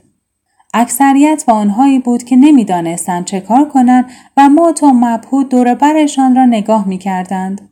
اکثریت 0.73 1.43
و 1.47 1.51
آنهایی 1.51 1.99
بود 1.99 2.23
که 2.23 2.35
نمی‌دانستند 2.35 3.25
چه 3.25 3.41
کار 3.41 3.69
کنند 3.69 4.11
و 4.37 4.49
مات 4.49 4.83
و 4.83 4.87
مبهود 4.93 5.49
دور 5.49 5.75
برشان 5.75 6.35
را 6.35 6.45
نگاه 6.45 6.87
می 6.87 6.97
کردند. 6.97 7.70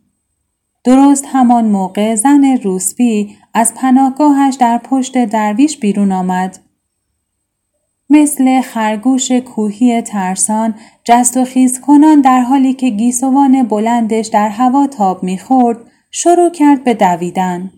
درست 0.89 1.25
همان 1.31 1.65
موقع 1.65 2.15
زن 2.15 2.58
روسبی 2.63 3.38
از 3.53 3.74
پناهگاهش 3.74 4.55
در 4.55 4.77
پشت 4.77 5.25
درویش 5.25 5.77
بیرون 5.77 6.12
آمد. 6.12 6.60
مثل 8.10 8.62
خرگوش 8.62 9.31
کوهی 9.31 10.01
ترسان 10.01 10.75
جست 11.03 11.38
و 11.38 11.46
خیز 11.46 11.81
کنان 11.81 12.22
در 12.22 12.41
حالی 12.41 12.74
که 12.74 12.89
گیسوان 12.89 13.63
بلندش 13.63 14.27
در 14.27 14.50
هوا 14.50 14.88
تاب 14.88 15.24
می‌خورد 15.24 15.77
شروع 16.12 16.50
کرد 16.50 16.84
به 16.84 16.93
دویدن. 16.93 17.72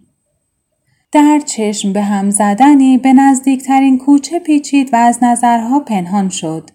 در 1.12 1.40
چشم 1.46 1.94
به 1.94 2.02
هم 2.02 2.30
زدنی 2.30 2.98
به 2.98 3.14
نزدیکترین 3.14 3.98
کوچه 3.98 4.40
پیچید 4.40 4.94
و 4.94 4.96
از 4.96 5.24
نظرها 5.24 5.80
پنهان 5.80 6.30
شد. 6.30 6.70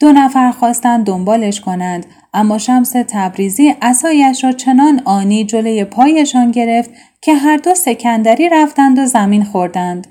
دو 0.00 0.12
نفر 0.12 0.50
خواستند 0.50 1.06
دنبالش 1.06 1.60
کنند 1.60 2.06
اما 2.34 2.58
شمس 2.58 2.92
تبریزی 3.08 3.74
اسایش 3.82 4.44
را 4.44 4.52
چنان 4.52 5.02
آنی 5.04 5.44
جلوی 5.44 5.84
پایشان 5.84 6.50
گرفت 6.50 6.90
که 7.20 7.34
هر 7.34 7.56
دو 7.56 7.74
سکندری 7.74 8.48
رفتند 8.48 8.98
و 8.98 9.06
زمین 9.06 9.44
خوردند. 9.44 10.06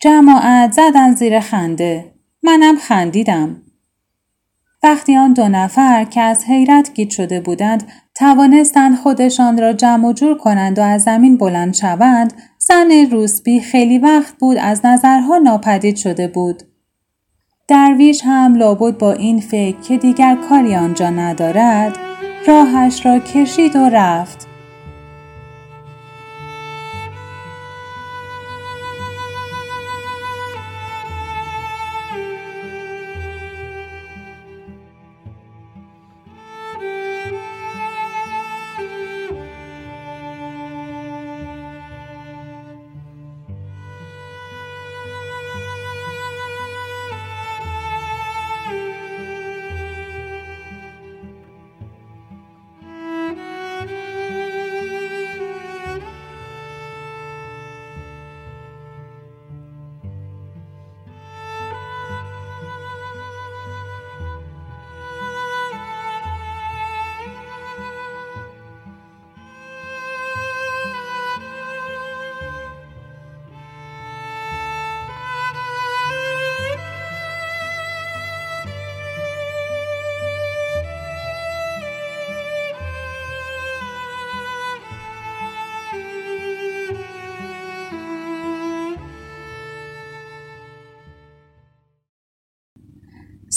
جماعت 0.00 0.72
زدن 0.72 1.14
زیر 1.14 1.40
خنده. 1.40 2.14
منم 2.42 2.76
خندیدم. 2.76 3.62
وقتی 4.82 5.16
آن 5.16 5.32
دو 5.32 5.48
نفر 5.48 6.04
که 6.04 6.20
از 6.20 6.44
حیرت 6.44 6.94
گیت 6.94 7.10
شده 7.10 7.40
بودند 7.40 7.88
توانستند 8.14 8.96
خودشان 8.96 9.58
را 9.58 9.72
جمع 9.72 10.08
و 10.08 10.12
جور 10.12 10.38
کنند 10.38 10.78
و 10.78 10.82
از 10.82 11.02
زمین 11.02 11.36
بلند 11.36 11.74
شوند 11.74 12.32
زن 12.58 12.90
روسبی 13.10 13.60
خیلی 13.60 13.98
وقت 13.98 14.34
بود 14.38 14.56
از 14.56 14.86
نظرها 14.86 15.38
ناپدید 15.38 15.96
شده 15.96 16.28
بود. 16.28 16.69
درویش 17.70 18.22
هم 18.24 18.54
لابد 18.54 18.98
با 18.98 19.12
این 19.12 19.40
فکر 19.40 19.80
که 19.80 19.98
دیگر 19.98 20.36
کاری 20.48 20.76
آنجا 20.76 21.10
ندارد 21.10 21.98
راهش 22.46 23.06
را 23.06 23.18
کشید 23.18 23.76
و 23.76 23.88
رفت. 23.92 24.49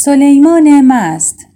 سلیمان 0.05 0.81
مست 0.81 1.48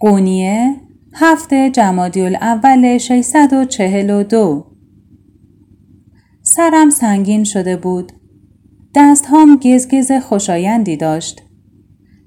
قونیه 0.00 0.76
هفت 1.14 1.54
جمادی 1.54 2.20
الاول 2.20 2.98
642 2.98 4.64
سرم 6.42 6.90
سنگین 6.90 7.44
شده 7.44 7.76
بود. 7.76 8.12
دستهام 8.94 9.56
گزگز 9.56 10.12
خوشایندی 10.12 10.96
داشت. 10.96 11.42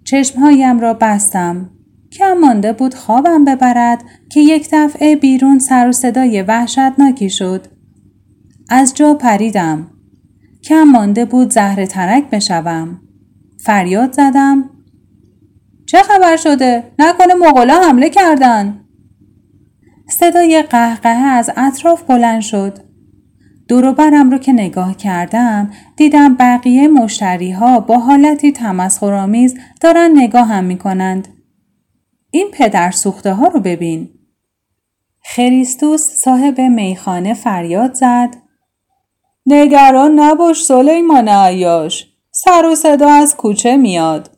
چشمهایم 0.04 0.80
را 0.80 0.94
بستم. 0.94 1.70
کم 2.12 2.34
مانده 2.34 2.74
بود 2.74 2.94
خوابم 2.94 3.46
ببرد 3.46 4.04
که 4.32 4.40
یک 4.40 4.70
دفعه 4.72 5.16
بیرون 5.16 5.60
سر 5.60 5.90
و 5.90 5.92
صدای 5.92 6.42
وحشتناکی 6.42 7.30
شد. 7.30 7.68
از 8.70 8.94
جا 8.94 9.14
پریدم. 9.14 9.88
کم 10.64 10.84
مانده 10.84 11.26
بود 11.26 11.54
زهر 11.54 11.86
ترک 11.86 12.30
بشوم. 12.30 13.02
فریاد 13.60 14.14
زدم. 14.14 14.70
چه 15.88 16.03
خبر 16.03 16.36
شده؟ 16.36 16.84
نکنه 17.00 17.34
مغلا 17.34 17.82
حمله 17.82 18.10
کردن. 18.10 18.86
صدای 20.10 20.62
قهقه 20.62 21.10
از 21.10 21.51
اطراف 21.58 22.03
بلند 22.03 22.41
شد. 22.41 22.77
دوروبرم 23.67 24.32
رو 24.32 24.38
که 24.38 24.53
نگاه 24.53 24.98
کردم 24.98 25.72
دیدم 25.96 26.36
بقیه 26.36 26.88
مشتری 26.88 27.51
ها 27.51 27.79
با 27.79 27.98
حالتی 27.98 28.51
تمسخرآمیز 28.51 29.58
دارن 29.82 30.12
نگاه 30.15 30.48
هم 30.48 30.63
می 30.63 30.77
کنند. 30.77 31.27
این 32.32 32.48
پدر 32.53 32.91
سوخته 32.91 33.34
ها 33.34 33.48
رو 33.48 33.60
ببین. 33.60 34.10
خریستوس 35.24 36.01
صاحب 36.01 36.62
میخانه 36.62 37.34
فریاد 37.34 37.94
زد. 37.94 38.36
نگران 39.46 40.20
نباش 40.20 40.65
سلیمان 40.65 41.29
عیاش. 41.29 42.08
سر 42.32 42.65
و 42.65 42.75
صدا 42.75 43.10
از 43.10 43.36
کوچه 43.36 43.77
میاد. 43.77 44.37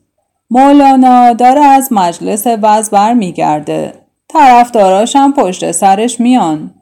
مولانا 0.50 1.32
داره 1.32 1.60
از 1.60 1.92
مجلس 1.92 2.46
وز 2.46 2.90
بر 2.90 3.14
میگرده. 3.14 3.92
طرفداراش 4.28 5.16
هم 5.16 5.32
پشت 5.32 5.72
سرش 5.72 6.20
میان. 6.20 6.74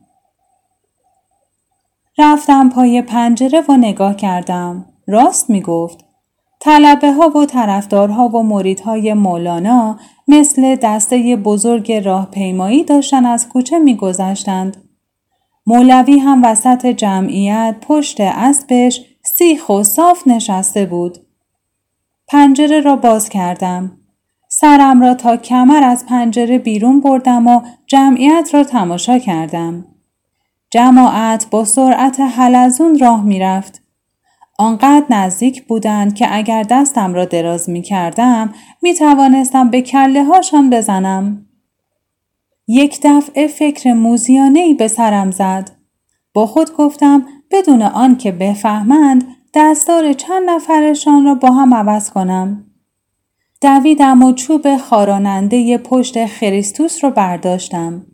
رفتم 2.19 2.69
پای 2.69 3.03
پنجره 3.03 3.65
و 3.69 3.77
نگاه 3.77 4.17
کردم. 4.17 4.87
راست 5.07 5.51
می 5.51 5.61
گفت. 5.61 6.05
طلبه 6.61 7.13
ها 7.13 7.29
و 7.29 7.47
طرفدارها 7.47 8.29
و 8.29 8.43
مریدهای 8.43 9.15
مولانا 9.15 9.99
مثل 10.29 10.77
دسته 10.77 11.37
بزرگ 11.37 11.93
راهپیمایی 11.93 12.85
داشتن 12.85 13.27
از 13.27 13.49
کوچه 13.49 13.79
میگذشتند. 13.79 14.77
مولوی 15.67 16.19
هم 16.19 16.45
وسط 16.45 16.87
جمعیت 16.87 17.77
پشت 17.81 18.21
اسبش 18.21 19.01
سیخ 19.25 19.69
و 19.69 19.83
صاف 19.83 20.27
نشسته 20.27 20.87
بود. 20.87 21.28
پنجره 22.29 22.81
را 22.81 22.97
باز 22.97 23.29
کردم. 23.29 23.93
سرم 24.49 25.01
را 25.01 25.15
تا 25.15 25.37
کمر 25.37 25.85
از 25.85 26.07
پنجره 26.07 26.59
بیرون 26.59 27.01
بردم 27.01 27.47
و 27.47 27.61
جمعیت 27.87 28.51
را 28.53 28.65
تماشا 28.65 29.19
کردم. 29.19 29.85
جماعت 30.71 31.47
با 31.51 31.65
سرعت 31.65 32.21
حلزون 32.21 32.99
راه 32.99 33.25
می‌رفت. 33.25 33.83
آنقدر 34.59 35.05
نزدیک 35.11 35.67
بودند 35.67 36.15
که 36.15 36.37
اگر 36.37 36.63
دستم 36.63 37.15
را 37.15 37.25
دراز 37.25 37.71
می 37.71 37.83
کردم 37.83 38.55
می 38.83 38.95
توانستم 38.95 39.71
به 39.71 39.83
کله 39.83 40.25
هاشان 40.25 40.71
بزنم. 40.71 41.47
یک 42.69 43.01
دفعه 43.03 43.47
فکر 43.47 43.93
موزیانه 43.93 44.61
ای 44.61 44.75
به 44.75 44.89
سرم 44.89 45.31
زد. 45.31 45.71
با 46.35 46.47
خود 46.47 46.77
گفتم 46.77 47.27
بدون 47.51 47.83
آن 47.83 48.17
که 48.17 48.33
بفهمند 48.33 49.25
دستار 49.55 50.13
چند 50.13 50.51
نفرشان 50.51 51.25
را 51.25 51.35
با 51.35 51.51
هم 51.51 51.75
عوض 51.75 52.11
کنم. 52.11 52.65
دویدم 53.61 54.23
و 54.23 54.33
چوب 54.33 54.77
خاراننده 54.77 55.79
پشت 55.79 56.27
خریستوس 56.27 57.05
را 57.05 57.11
برداشتم. 57.11 58.07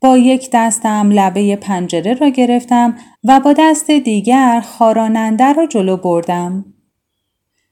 با 0.00 0.18
یک 0.18 0.50
دستم 0.52 1.10
لبه 1.10 1.56
پنجره 1.56 2.14
را 2.14 2.28
گرفتم 2.28 2.96
و 3.24 3.40
با 3.40 3.52
دست 3.52 3.90
دیگر 3.90 4.60
خاراننده 4.60 5.52
را 5.52 5.66
جلو 5.66 5.96
بردم. 5.96 6.64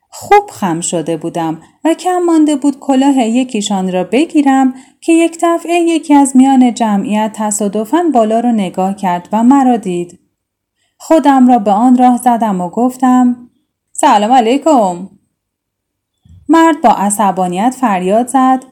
خوب 0.09 0.51
خم 0.51 0.81
شده 0.81 1.17
بودم 1.17 1.61
و 1.85 1.95
کم 1.95 2.19
مانده 2.19 2.57
بود 2.57 2.79
کلاه 2.81 3.19
یکیشان 3.19 3.93
را 3.93 4.05
بگیرم 4.05 4.75
که 5.01 5.13
یک 5.13 5.39
دفعه 5.43 5.75
یکی 5.75 6.15
از 6.15 6.37
میان 6.37 6.75
جمعیت 6.75 7.31
تصادفاً 7.35 8.03
بالا 8.15 8.41
را 8.41 8.51
نگاه 8.51 8.97
کرد 8.97 9.29
و 9.33 9.43
مرا 9.43 9.77
دید. 9.77 10.26
خودم 10.99 11.49
را 11.49 11.59
به 11.59 11.71
آن 11.71 11.97
راه 11.99 12.17
زدم 12.17 12.61
و 12.61 12.69
گفتم 12.69 13.51
سلام 13.93 14.33
علیکم. 14.33 15.09
مرد 16.49 16.81
با 16.81 16.91
عصبانیت 16.91 17.77
فریاد 17.81 18.27
زد 18.27 18.65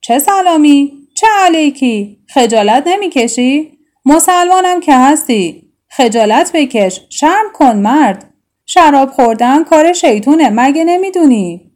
چه 0.00 0.18
سلامی؟ 0.18 0.92
چه 1.14 1.26
علیکی؟ 1.44 2.18
خجالت 2.28 2.82
نمی‌کشی؟ 2.86 3.78
مسلمانم 4.04 4.80
که 4.80 4.96
هستی. 4.96 5.72
خجالت 5.88 6.50
بکش. 6.54 7.00
شرم 7.10 7.44
کن 7.54 7.76
مرد. 7.76 8.34
شراب 8.66 9.10
خوردن 9.10 9.64
کار 9.64 9.92
شیطونه 9.92 10.50
مگه 10.50 10.84
نمی‌دونی؟ 10.84 11.71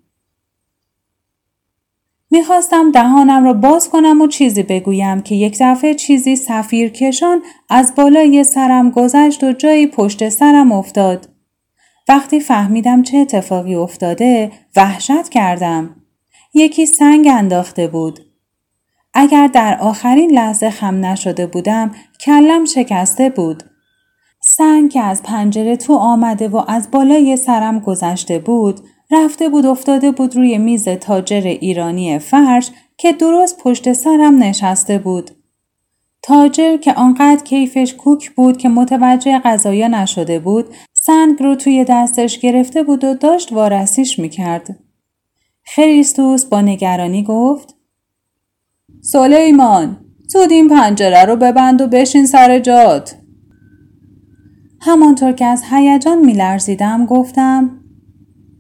می‌خواستم 2.31 2.93
دهانم 2.93 3.45
را 3.45 3.53
باز 3.53 3.89
کنم 3.89 4.21
و 4.21 4.27
چیزی 4.27 4.63
بگویم 4.63 5.21
که 5.21 5.35
یک 5.35 5.57
دفعه 5.61 5.95
چیزی 5.95 6.37
سفیر 6.37 6.89
کشان 6.89 7.43
از 7.71 7.95
بالای 7.97 8.45
سرم 8.45 8.91
گذشت 8.91 9.45
و 9.45 9.53
جایی 9.53 9.87
پشت 9.87 10.29
سرم 10.29 10.73
افتاد. 10.73 11.29
وقتی 12.09 12.41
فهمیدم 12.41 13.03
چه 13.03 13.19
اتفاقی 13.19 13.75
افتاده 13.75 14.53
وحشت 14.77 15.29
کردم. 15.29 15.97
یکی 16.55 16.87
سنگ 16.87 17.29
انداخته 17.31 17.89
بود. 17.89 18.21
اگر 19.15 19.47
در 19.47 19.79
آخرین 19.81 20.31
لحظه 20.31 20.71
خم 20.71 21.05
نشده 21.05 21.47
بودم 21.47 21.91
کلم 22.21 22.65
شکسته 22.65 23.31
بود. 23.31 23.63
سنگ 24.41 24.91
که 24.91 25.01
از 25.01 25.23
پنجره 25.23 25.77
تو 25.77 25.95
آمده 25.95 26.49
و 26.49 26.65
از 26.69 26.91
بالای 26.91 27.37
سرم 27.37 27.81
گذشته 27.81 28.39
بود 28.39 28.81
رفته 29.11 29.49
بود 29.49 29.67
افتاده 29.67 30.11
بود 30.11 30.37
روی 30.37 30.59
میز 30.59 30.89
تاجر 30.89 31.43
ایرانی 31.47 32.19
فرش 32.19 32.71
که 32.97 33.13
درست 33.13 33.59
پشت 33.59 33.93
سرم 33.93 34.43
نشسته 34.43 34.99
بود. 34.99 35.31
تاجر 36.23 36.77
که 36.77 36.95
آنقدر 36.95 37.45
کیفش 37.45 37.95
کوک 37.95 38.31
بود 38.31 38.57
که 38.57 38.69
متوجه 38.69 39.39
غذایا 39.39 39.89
نشده 39.89 40.39
بود 40.39 40.67
سنگ 40.93 41.43
رو 41.43 41.55
توی 41.55 41.85
دستش 41.85 42.39
گرفته 42.39 42.83
بود 42.83 43.05
و 43.05 43.15
داشت 43.15 43.53
وارسیش 43.53 44.19
می‌کرد. 44.19 44.79
خریستوس 45.65 46.45
با 46.45 46.61
نگرانی 46.61 47.23
گفت 47.23 47.77
سلیمان 49.01 49.97
زود 50.29 50.53
این 50.53 50.69
پنجره 50.69 51.25
رو 51.25 51.37
ببند 51.37 51.81
و 51.81 51.87
بشین 51.87 52.27
سر 52.27 52.59
جات. 52.59 53.17
همانطور 54.81 55.33
که 55.33 55.45
از 55.45 55.63
هیجان 55.71 56.19
میلرزیدم 56.19 57.07
گفتم 57.07 57.81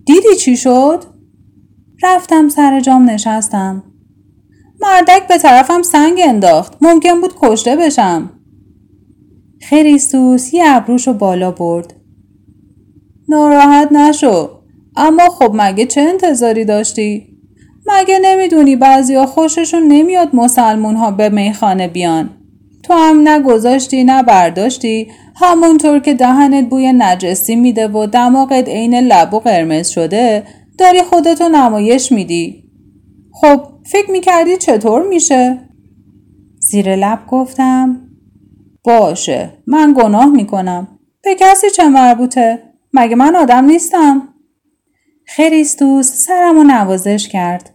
دیدی 0.06 0.36
چی 0.40 0.56
شد؟ 0.56 1.04
رفتم 2.02 2.48
سر 2.48 2.80
جام 2.80 3.10
نشستم. 3.10 3.82
مردک 4.80 5.28
به 5.28 5.38
طرفم 5.38 5.82
سنگ 5.82 6.20
انداخت. 6.24 6.76
ممکن 6.80 7.20
بود 7.20 7.34
کشته 7.42 7.76
بشم. 7.76 8.30
خریستوس 9.68 10.54
یه 10.54 10.64
ابروشو 10.66 11.12
بالا 11.12 11.50
برد. 11.50 11.94
ناراحت 13.28 13.92
نشو. 13.92 14.48
اما 14.96 15.28
خب 15.28 15.50
مگه 15.54 15.86
چه 15.86 16.00
انتظاری 16.00 16.64
داشتی؟ 16.64 17.38
مگه 17.86 18.18
نمی‌دونی 18.22 18.76
بعضیا 18.76 19.26
خوششون 19.26 19.82
نمیاد 19.82 20.36
مسلمون 20.36 20.96
ها 20.96 21.10
به 21.10 21.28
میخانه 21.28 21.88
بیان 21.88 22.30
تو 22.86 22.94
هم 22.94 23.20
نه 23.28 23.40
گذاشتی 23.40 24.04
نه 24.04 24.22
برداشتی 24.22 25.12
همونطور 25.36 25.98
که 25.98 26.14
دهنت 26.14 26.68
بوی 26.68 26.92
نجسی 26.92 27.56
میده 27.56 27.88
و 27.88 28.06
دماغت 28.06 28.68
عین 28.68 28.94
لب 28.94 29.34
و 29.34 29.40
قرمز 29.40 29.88
شده 29.88 30.42
داری 30.78 31.02
خودتو 31.02 31.48
نمایش 31.48 32.12
میدی 32.12 32.64
خب 33.32 33.62
فکر 33.86 34.10
می‌کردی 34.10 34.56
چطور 34.56 35.08
میشه؟ 35.08 35.58
زیر 36.58 36.96
لب 36.96 37.26
گفتم 37.28 38.08
باشه 38.84 39.50
من 39.66 39.94
گناه 39.96 40.26
می‌کنم 40.26 40.88
به 41.22 41.34
کسی 41.40 41.70
چه 41.70 41.88
مربوطه؟ 41.88 42.62
مگه 42.92 43.16
من 43.16 43.36
آدم 43.36 43.64
نیستم؟ 43.64 44.28
خریستوس 45.26 46.12
سرمو 46.12 46.64
نوازش 46.64 47.28
کرد 47.28 47.74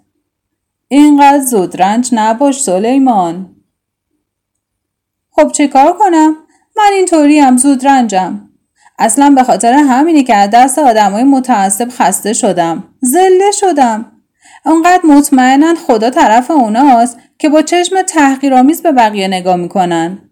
اینقدر 0.88 1.46
زودرنج 1.46 2.10
نباش 2.14 2.62
سلیمان 2.62 3.56
خب 5.42 5.52
چه 5.52 5.68
کار 5.68 5.94
کنم؟ 5.94 6.36
من 6.78 6.90
اینطوری 6.94 7.40
هم 7.40 7.58
زودرنجم 7.58 8.42
اصلا 9.00 9.30
به 9.30 9.44
خاطر 9.44 9.74
همینی 9.74 10.24
که 10.24 10.36
از 10.36 10.50
دست 10.54 10.80
آدمای 10.80 11.24
متعصب 11.24 11.88
خسته 11.90 12.34
شدم. 12.34 12.84
زله 13.02 13.52
شدم. 13.52 14.12
اونقدر 14.66 15.06
مطمئنن 15.06 15.76
خدا 15.76 16.10
طرف 16.10 16.52
اوناست 16.52 17.18
که 17.40 17.50
با 17.50 17.62
چشم 17.62 18.02
تحقیرآمیز 18.02 18.82
به 18.82 18.92
بقیه 18.92 19.28
نگاه 19.28 19.56
می‌کنن. 19.56 20.30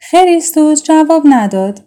خریستوس 0.00 0.82
جواب 0.82 1.22
نداد. 1.24 1.84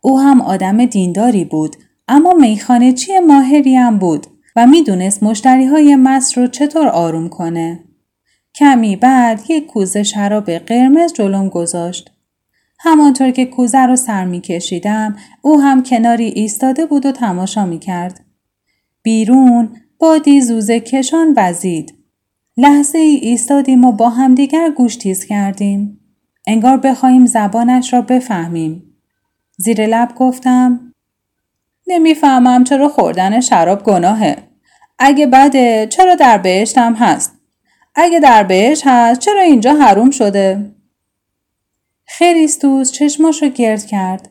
او 0.00 0.20
هم 0.20 0.40
آدم 0.40 0.84
دینداری 0.84 1.44
بود 1.44 1.76
اما 2.08 2.32
میخانه 2.32 2.92
چی 2.92 3.18
ماهری 3.18 3.76
هم 3.76 3.98
بود 3.98 4.26
و 4.56 4.66
می‌دونست 4.66 5.22
مشتری 5.22 5.66
های 5.66 5.96
مست 5.96 6.38
رو 6.38 6.46
چطور 6.46 6.88
آروم 6.88 7.28
کنه. 7.28 7.87
کمی 8.54 8.96
بعد 8.96 9.42
یک 9.48 9.66
کوزه 9.66 10.02
شراب 10.02 10.50
قرمز 10.50 11.12
جلوم 11.12 11.48
گذاشت. 11.48 12.10
همانطور 12.80 13.30
که 13.30 13.46
کوزه 13.46 13.78
رو 13.78 13.96
سر 13.96 14.24
می 14.24 14.40
کشیدم 14.40 15.16
او 15.42 15.60
هم 15.60 15.82
کناری 15.82 16.24
ایستاده 16.24 16.86
بود 16.86 17.06
و 17.06 17.12
تماشا 17.12 17.66
می 17.66 17.78
کرد. 17.78 18.24
بیرون 19.02 19.76
بادی 19.98 20.40
زوزه 20.40 20.80
کشان 20.80 21.34
وزید. 21.36 21.94
لحظه 22.56 22.98
ای 22.98 23.16
ایستادیم 23.16 23.84
و 23.84 23.92
با 23.92 24.10
همدیگر 24.10 24.70
گوش 24.70 24.96
تیز 24.96 25.24
کردیم. 25.24 26.00
انگار 26.46 26.76
بخواهیم 26.76 27.26
زبانش 27.26 27.92
را 27.92 28.00
بفهمیم. 28.00 28.82
زیر 29.56 29.86
لب 29.86 30.14
گفتم 30.16 30.94
نمی‌فهمم 31.86 32.64
چرا 32.64 32.88
خوردن 32.88 33.40
شراب 33.40 33.82
گناهه. 33.82 34.36
اگه 34.98 35.26
بده 35.26 35.86
چرا 35.90 36.14
در 36.14 36.38
بهشتم 36.38 36.94
هست؟ 36.94 37.37
اگه 38.00 38.20
در 38.20 38.42
بهشت 38.42 38.82
هست 38.86 39.20
چرا 39.20 39.40
اینجا 39.40 39.74
حروم 39.74 40.10
شده؟ 40.10 40.74
خریستوس 42.06 42.92
چشماشو 42.92 43.48
گرد 43.48 43.86
کرد. 43.86 44.30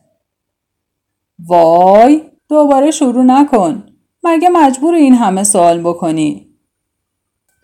وای 1.40 2.22
دوباره 2.50 2.92
شروع 2.92 3.24
نکن. 3.24 3.86
مگه 4.24 4.50
مجبور 4.50 4.94
این 4.96 5.14
همه 5.14 5.44
سوال 5.44 5.82
بکنی؟ 5.82 6.48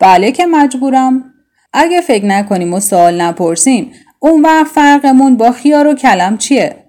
بله 0.00 0.32
که 0.32 0.46
مجبورم. 0.46 1.34
اگه 1.72 2.00
فکر 2.00 2.24
نکنیم 2.24 2.74
و 2.74 2.80
سوال 2.80 3.20
نپرسیم 3.20 3.92
اون 4.18 4.42
وقت 4.42 4.66
فرقمون 4.66 5.36
با 5.36 5.50
خیار 5.50 5.86
و 5.86 5.94
کلم 5.94 6.38
چیه؟ 6.38 6.84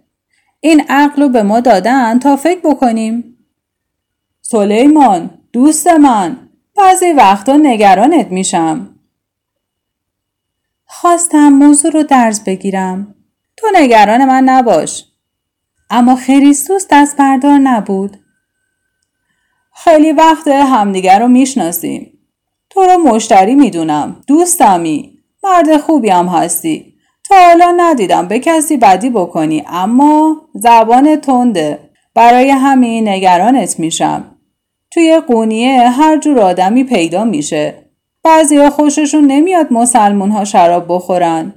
این 0.60 0.84
عقل 0.90 1.22
رو 1.22 1.30
به 1.30 1.44
ما 1.44 1.60
دادن 1.60 2.20
تا 2.20 2.36
فکر 2.36 2.60
بکنیم. 2.60 3.38
سلیمان 4.42 5.30
دوست 5.54 5.88
من 5.88 6.50
بعضی 6.78 7.12
وقتا 7.12 7.58
نگرانت 7.58 8.28
میشم. 8.32 8.95
خواستم 11.02 11.50
موضوع 11.50 11.92
رو 11.92 12.04
درز 12.04 12.44
بگیرم. 12.44 13.16
تو 13.58 13.68
نگران 13.74 14.26
من 14.26 14.44
نباش. 14.44 15.06
اما 15.90 16.16
خریستوس 16.16 16.86
دست 16.92 17.18
بردار 17.18 17.58
نبود. 17.58 18.18
خیلی 19.74 20.12
وقت 20.12 20.48
همدیگر 20.48 21.20
رو 21.20 21.28
می‌شناسیم. 21.28 22.20
تو 22.70 22.84
رو 22.84 22.98
مشتری 22.98 23.56
می‌دونم. 23.56 24.22
دوستمی. 24.28 25.20
مرد 25.44 25.78
خوبی 25.78 26.10
هم 26.10 26.28
هستی. 26.28 26.94
تا 27.24 27.36
حالا 27.36 27.74
ندیدم 27.78 28.28
به 28.28 28.40
کسی 28.40 28.78
بدی 28.78 29.10
بکنی 29.10 29.64
اما 29.68 30.42
زبان 30.54 31.16
تنده. 31.16 31.90
برای 32.14 32.50
همین 32.50 33.10
نگرانت 33.10 33.80
میشم. 33.80 34.38
توی 34.92 35.20
قونیه 35.28 35.90
هر 35.90 36.18
جور 36.18 36.40
آدمی 36.40 36.84
پیدا 36.84 37.24
میشه. 37.24 37.85
بعضی 38.26 38.70
خوششون 38.70 39.26
نمیاد 39.26 39.74
مسلمون 39.74 40.32
ها 40.32 40.46
شراب 40.46 40.86
بخورن. 40.90 41.54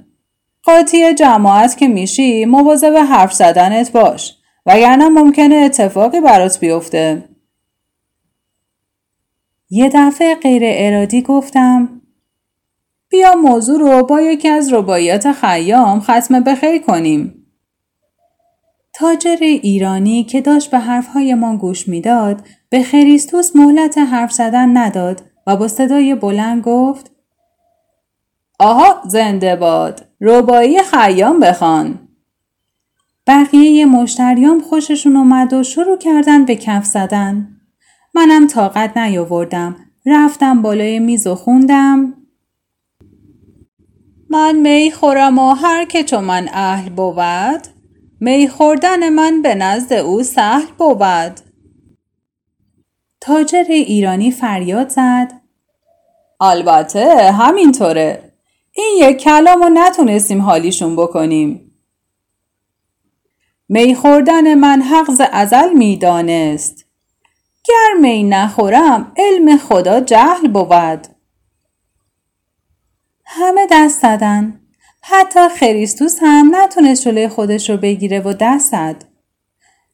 قاطی 0.63 1.13
جماعت 1.13 1.77
که 1.77 1.87
میشی 1.87 2.45
مواظب 2.45 2.95
حرف 2.95 3.33
زدنت 3.33 3.91
باش 3.91 4.35
وگرنه 4.65 5.09
ممکنه 5.09 5.55
اتفاقی 5.55 6.21
برات 6.21 6.59
بیفته. 6.59 7.29
یه 9.69 9.89
دفعه 9.93 10.35
غیر 10.35 10.61
ارادی 10.65 11.21
گفتم 11.21 12.01
بیا 13.09 13.35
موضوع 13.35 13.79
رو 13.79 14.03
با 14.03 14.21
یکی 14.21 14.47
از 14.47 14.73
رباعیات 14.73 15.31
خیام 15.31 15.99
ختم 15.99 16.39
بخیر 16.39 16.81
کنیم. 16.81 17.45
تاجر 18.93 19.37
ایرانی 19.41 20.23
که 20.23 20.41
داشت 20.41 20.71
به 20.71 20.79
حرفهای 20.79 21.33
ما 21.33 21.57
گوش 21.57 21.87
می‌داد 21.87 22.41
به 22.69 22.83
خریستوس 22.83 23.55
مهلت 23.55 23.97
حرف 23.97 24.31
زدن 24.31 24.77
نداد 24.77 25.28
و 25.49 25.55
با 25.55 25.67
صدای 25.67 26.15
بلند 26.15 26.63
گفت 26.63 27.11
آها 28.59 29.01
زنده 29.05 29.55
باد 29.55 30.05
ربایی 30.21 30.79
خیام 30.83 31.39
بخوان. 31.39 31.99
بقیه 33.27 33.85
مشتریام 33.85 34.61
خوششون 34.61 35.15
اومد 35.15 35.53
و 35.53 35.63
شروع 35.63 35.97
کردن 35.97 36.45
به 36.45 36.55
کف 36.55 36.85
زدن. 36.85 37.47
منم 38.13 38.47
طاقت 38.47 38.97
نیاوردم 38.97 39.75
رفتم 40.05 40.61
بالای 40.61 40.99
میز 40.99 41.27
و 41.27 41.35
خوندم. 41.35 42.13
من 44.29 44.55
می 44.55 44.91
خورم 44.91 45.39
و 45.39 45.53
هر 45.53 45.85
که 45.85 46.03
چو 46.03 46.21
من 46.21 46.49
اهل 46.53 46.89
بود 46.89 47.67
می 48.19 48.47
خوردن 48.47 49.09
من 49.09 49.41
به 49.41 49.55
نزد 49.55 49.93
او 49.93 50.23
سهل 50.23 50.71
بود. 50.77 51.39
تاجر 53.21 53.65
ایرانی 53.69 54.31
فریاد 54.31 54.89
زد 54.89 55.38
البته 56.41 57.31
همینطوره. 57.31 58.31
این 58.71 58.97
یک 58.99 59.17
کلام 59.17 59.63
رو 59.63 59.69
نتونستیم 59.69 60.41
حالیشون 60.41 60.95
بکنیم. 60.95 61.71
می 63.69 63.95
خوردن 63.95 64.53
من 64.53 64.81
حقز 64.81 65.21
ازل 65.31 65.73
می‌دانست 65.73 66.85
گر 67.63 67.99
می 68.01 68.23
نخورم 68.23 69.11
علم 69.17 69.57
خدا 69.57 69.99
جهل 69.99 70.47
بود. 70.47 71.07
همه 73.25 73.67
دست 73.71 74.01
زدن. 74.01 74.59
حتی 75.01 75.49
خریستوس 75.49 76.17
هم 76.21 76.55
نتونست 76.55 77.03
جلوی 77.03 77.27
خودش 77.27 77.69
رو 77.69 77.77
بگیره 77.77 78.19
و 78.19 78.33
دست 78.33 78.71
زد. 78.71 79.05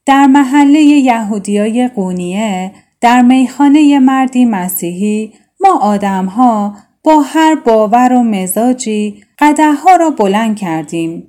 در 0.06 0.26
محله 0.26 0.80
یهودیای 0.80 1.88
قونیه 1.88 2.72
در 3.00 3.22
میخانه 3.22 3.98
مردی 3.98 4.44
مسیحی 4.44 5.32
ما 5.60 5.78
آدم 5.78 6.26
ها 6.26 6.76
با 7.04 7.20
هر 7.20 7.54
باور 7.54 8.12
و 8.12 8.22
مزاجی 8.22 9.24
قده 9.38 9.72
ها 9.72 9.96
را 9.96 10.10
بلند 10.10 10.56
کردیم 10.56 11.28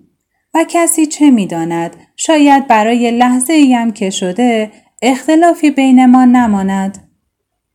و 0.53 0.65
کسی 0.67 1.05
چه 1.05 1.31
می‌داند 1.31 1.95
شاید 2.15 2.67
برای 2.67 3.11
لحظه 3.11 3.53
ایم 3.53 3.91
که 3.91 4.09
شده 4.09 4.71
اختلافی 5.01 5.71
بین 5.71 6.05
ما 6.05 6.25
نماند 6.25 7.07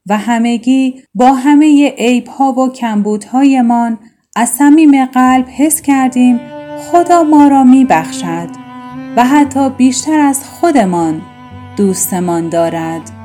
و 0.06 0.18
همگی 0.18 1.02
با 1.14 1.32
همه 1.32 1.94
عیب 1.98 2.28
ها 2.28 2.52
و 2.52 2.72
کمبودهایمان 2.72 3.98
از 4.36 4.48
صمیم 4.48 5.06
قلب 5.06 5.46
حس 5.48 5.82
کردیم 5.82 6.40
خدا 6.78 7.22
ما 7.22 7.48
را 7.48 7.64
می 7.64 7.84
بخشد 7.84 8.48
و 9.16 9.24
حتی 9.24 9.70
بیشتر 9.70 10.18
از 10.18 10.44
خودمان 10.44 11.22
دوستمان 11.76 12.48
دارد. 12.48 13.21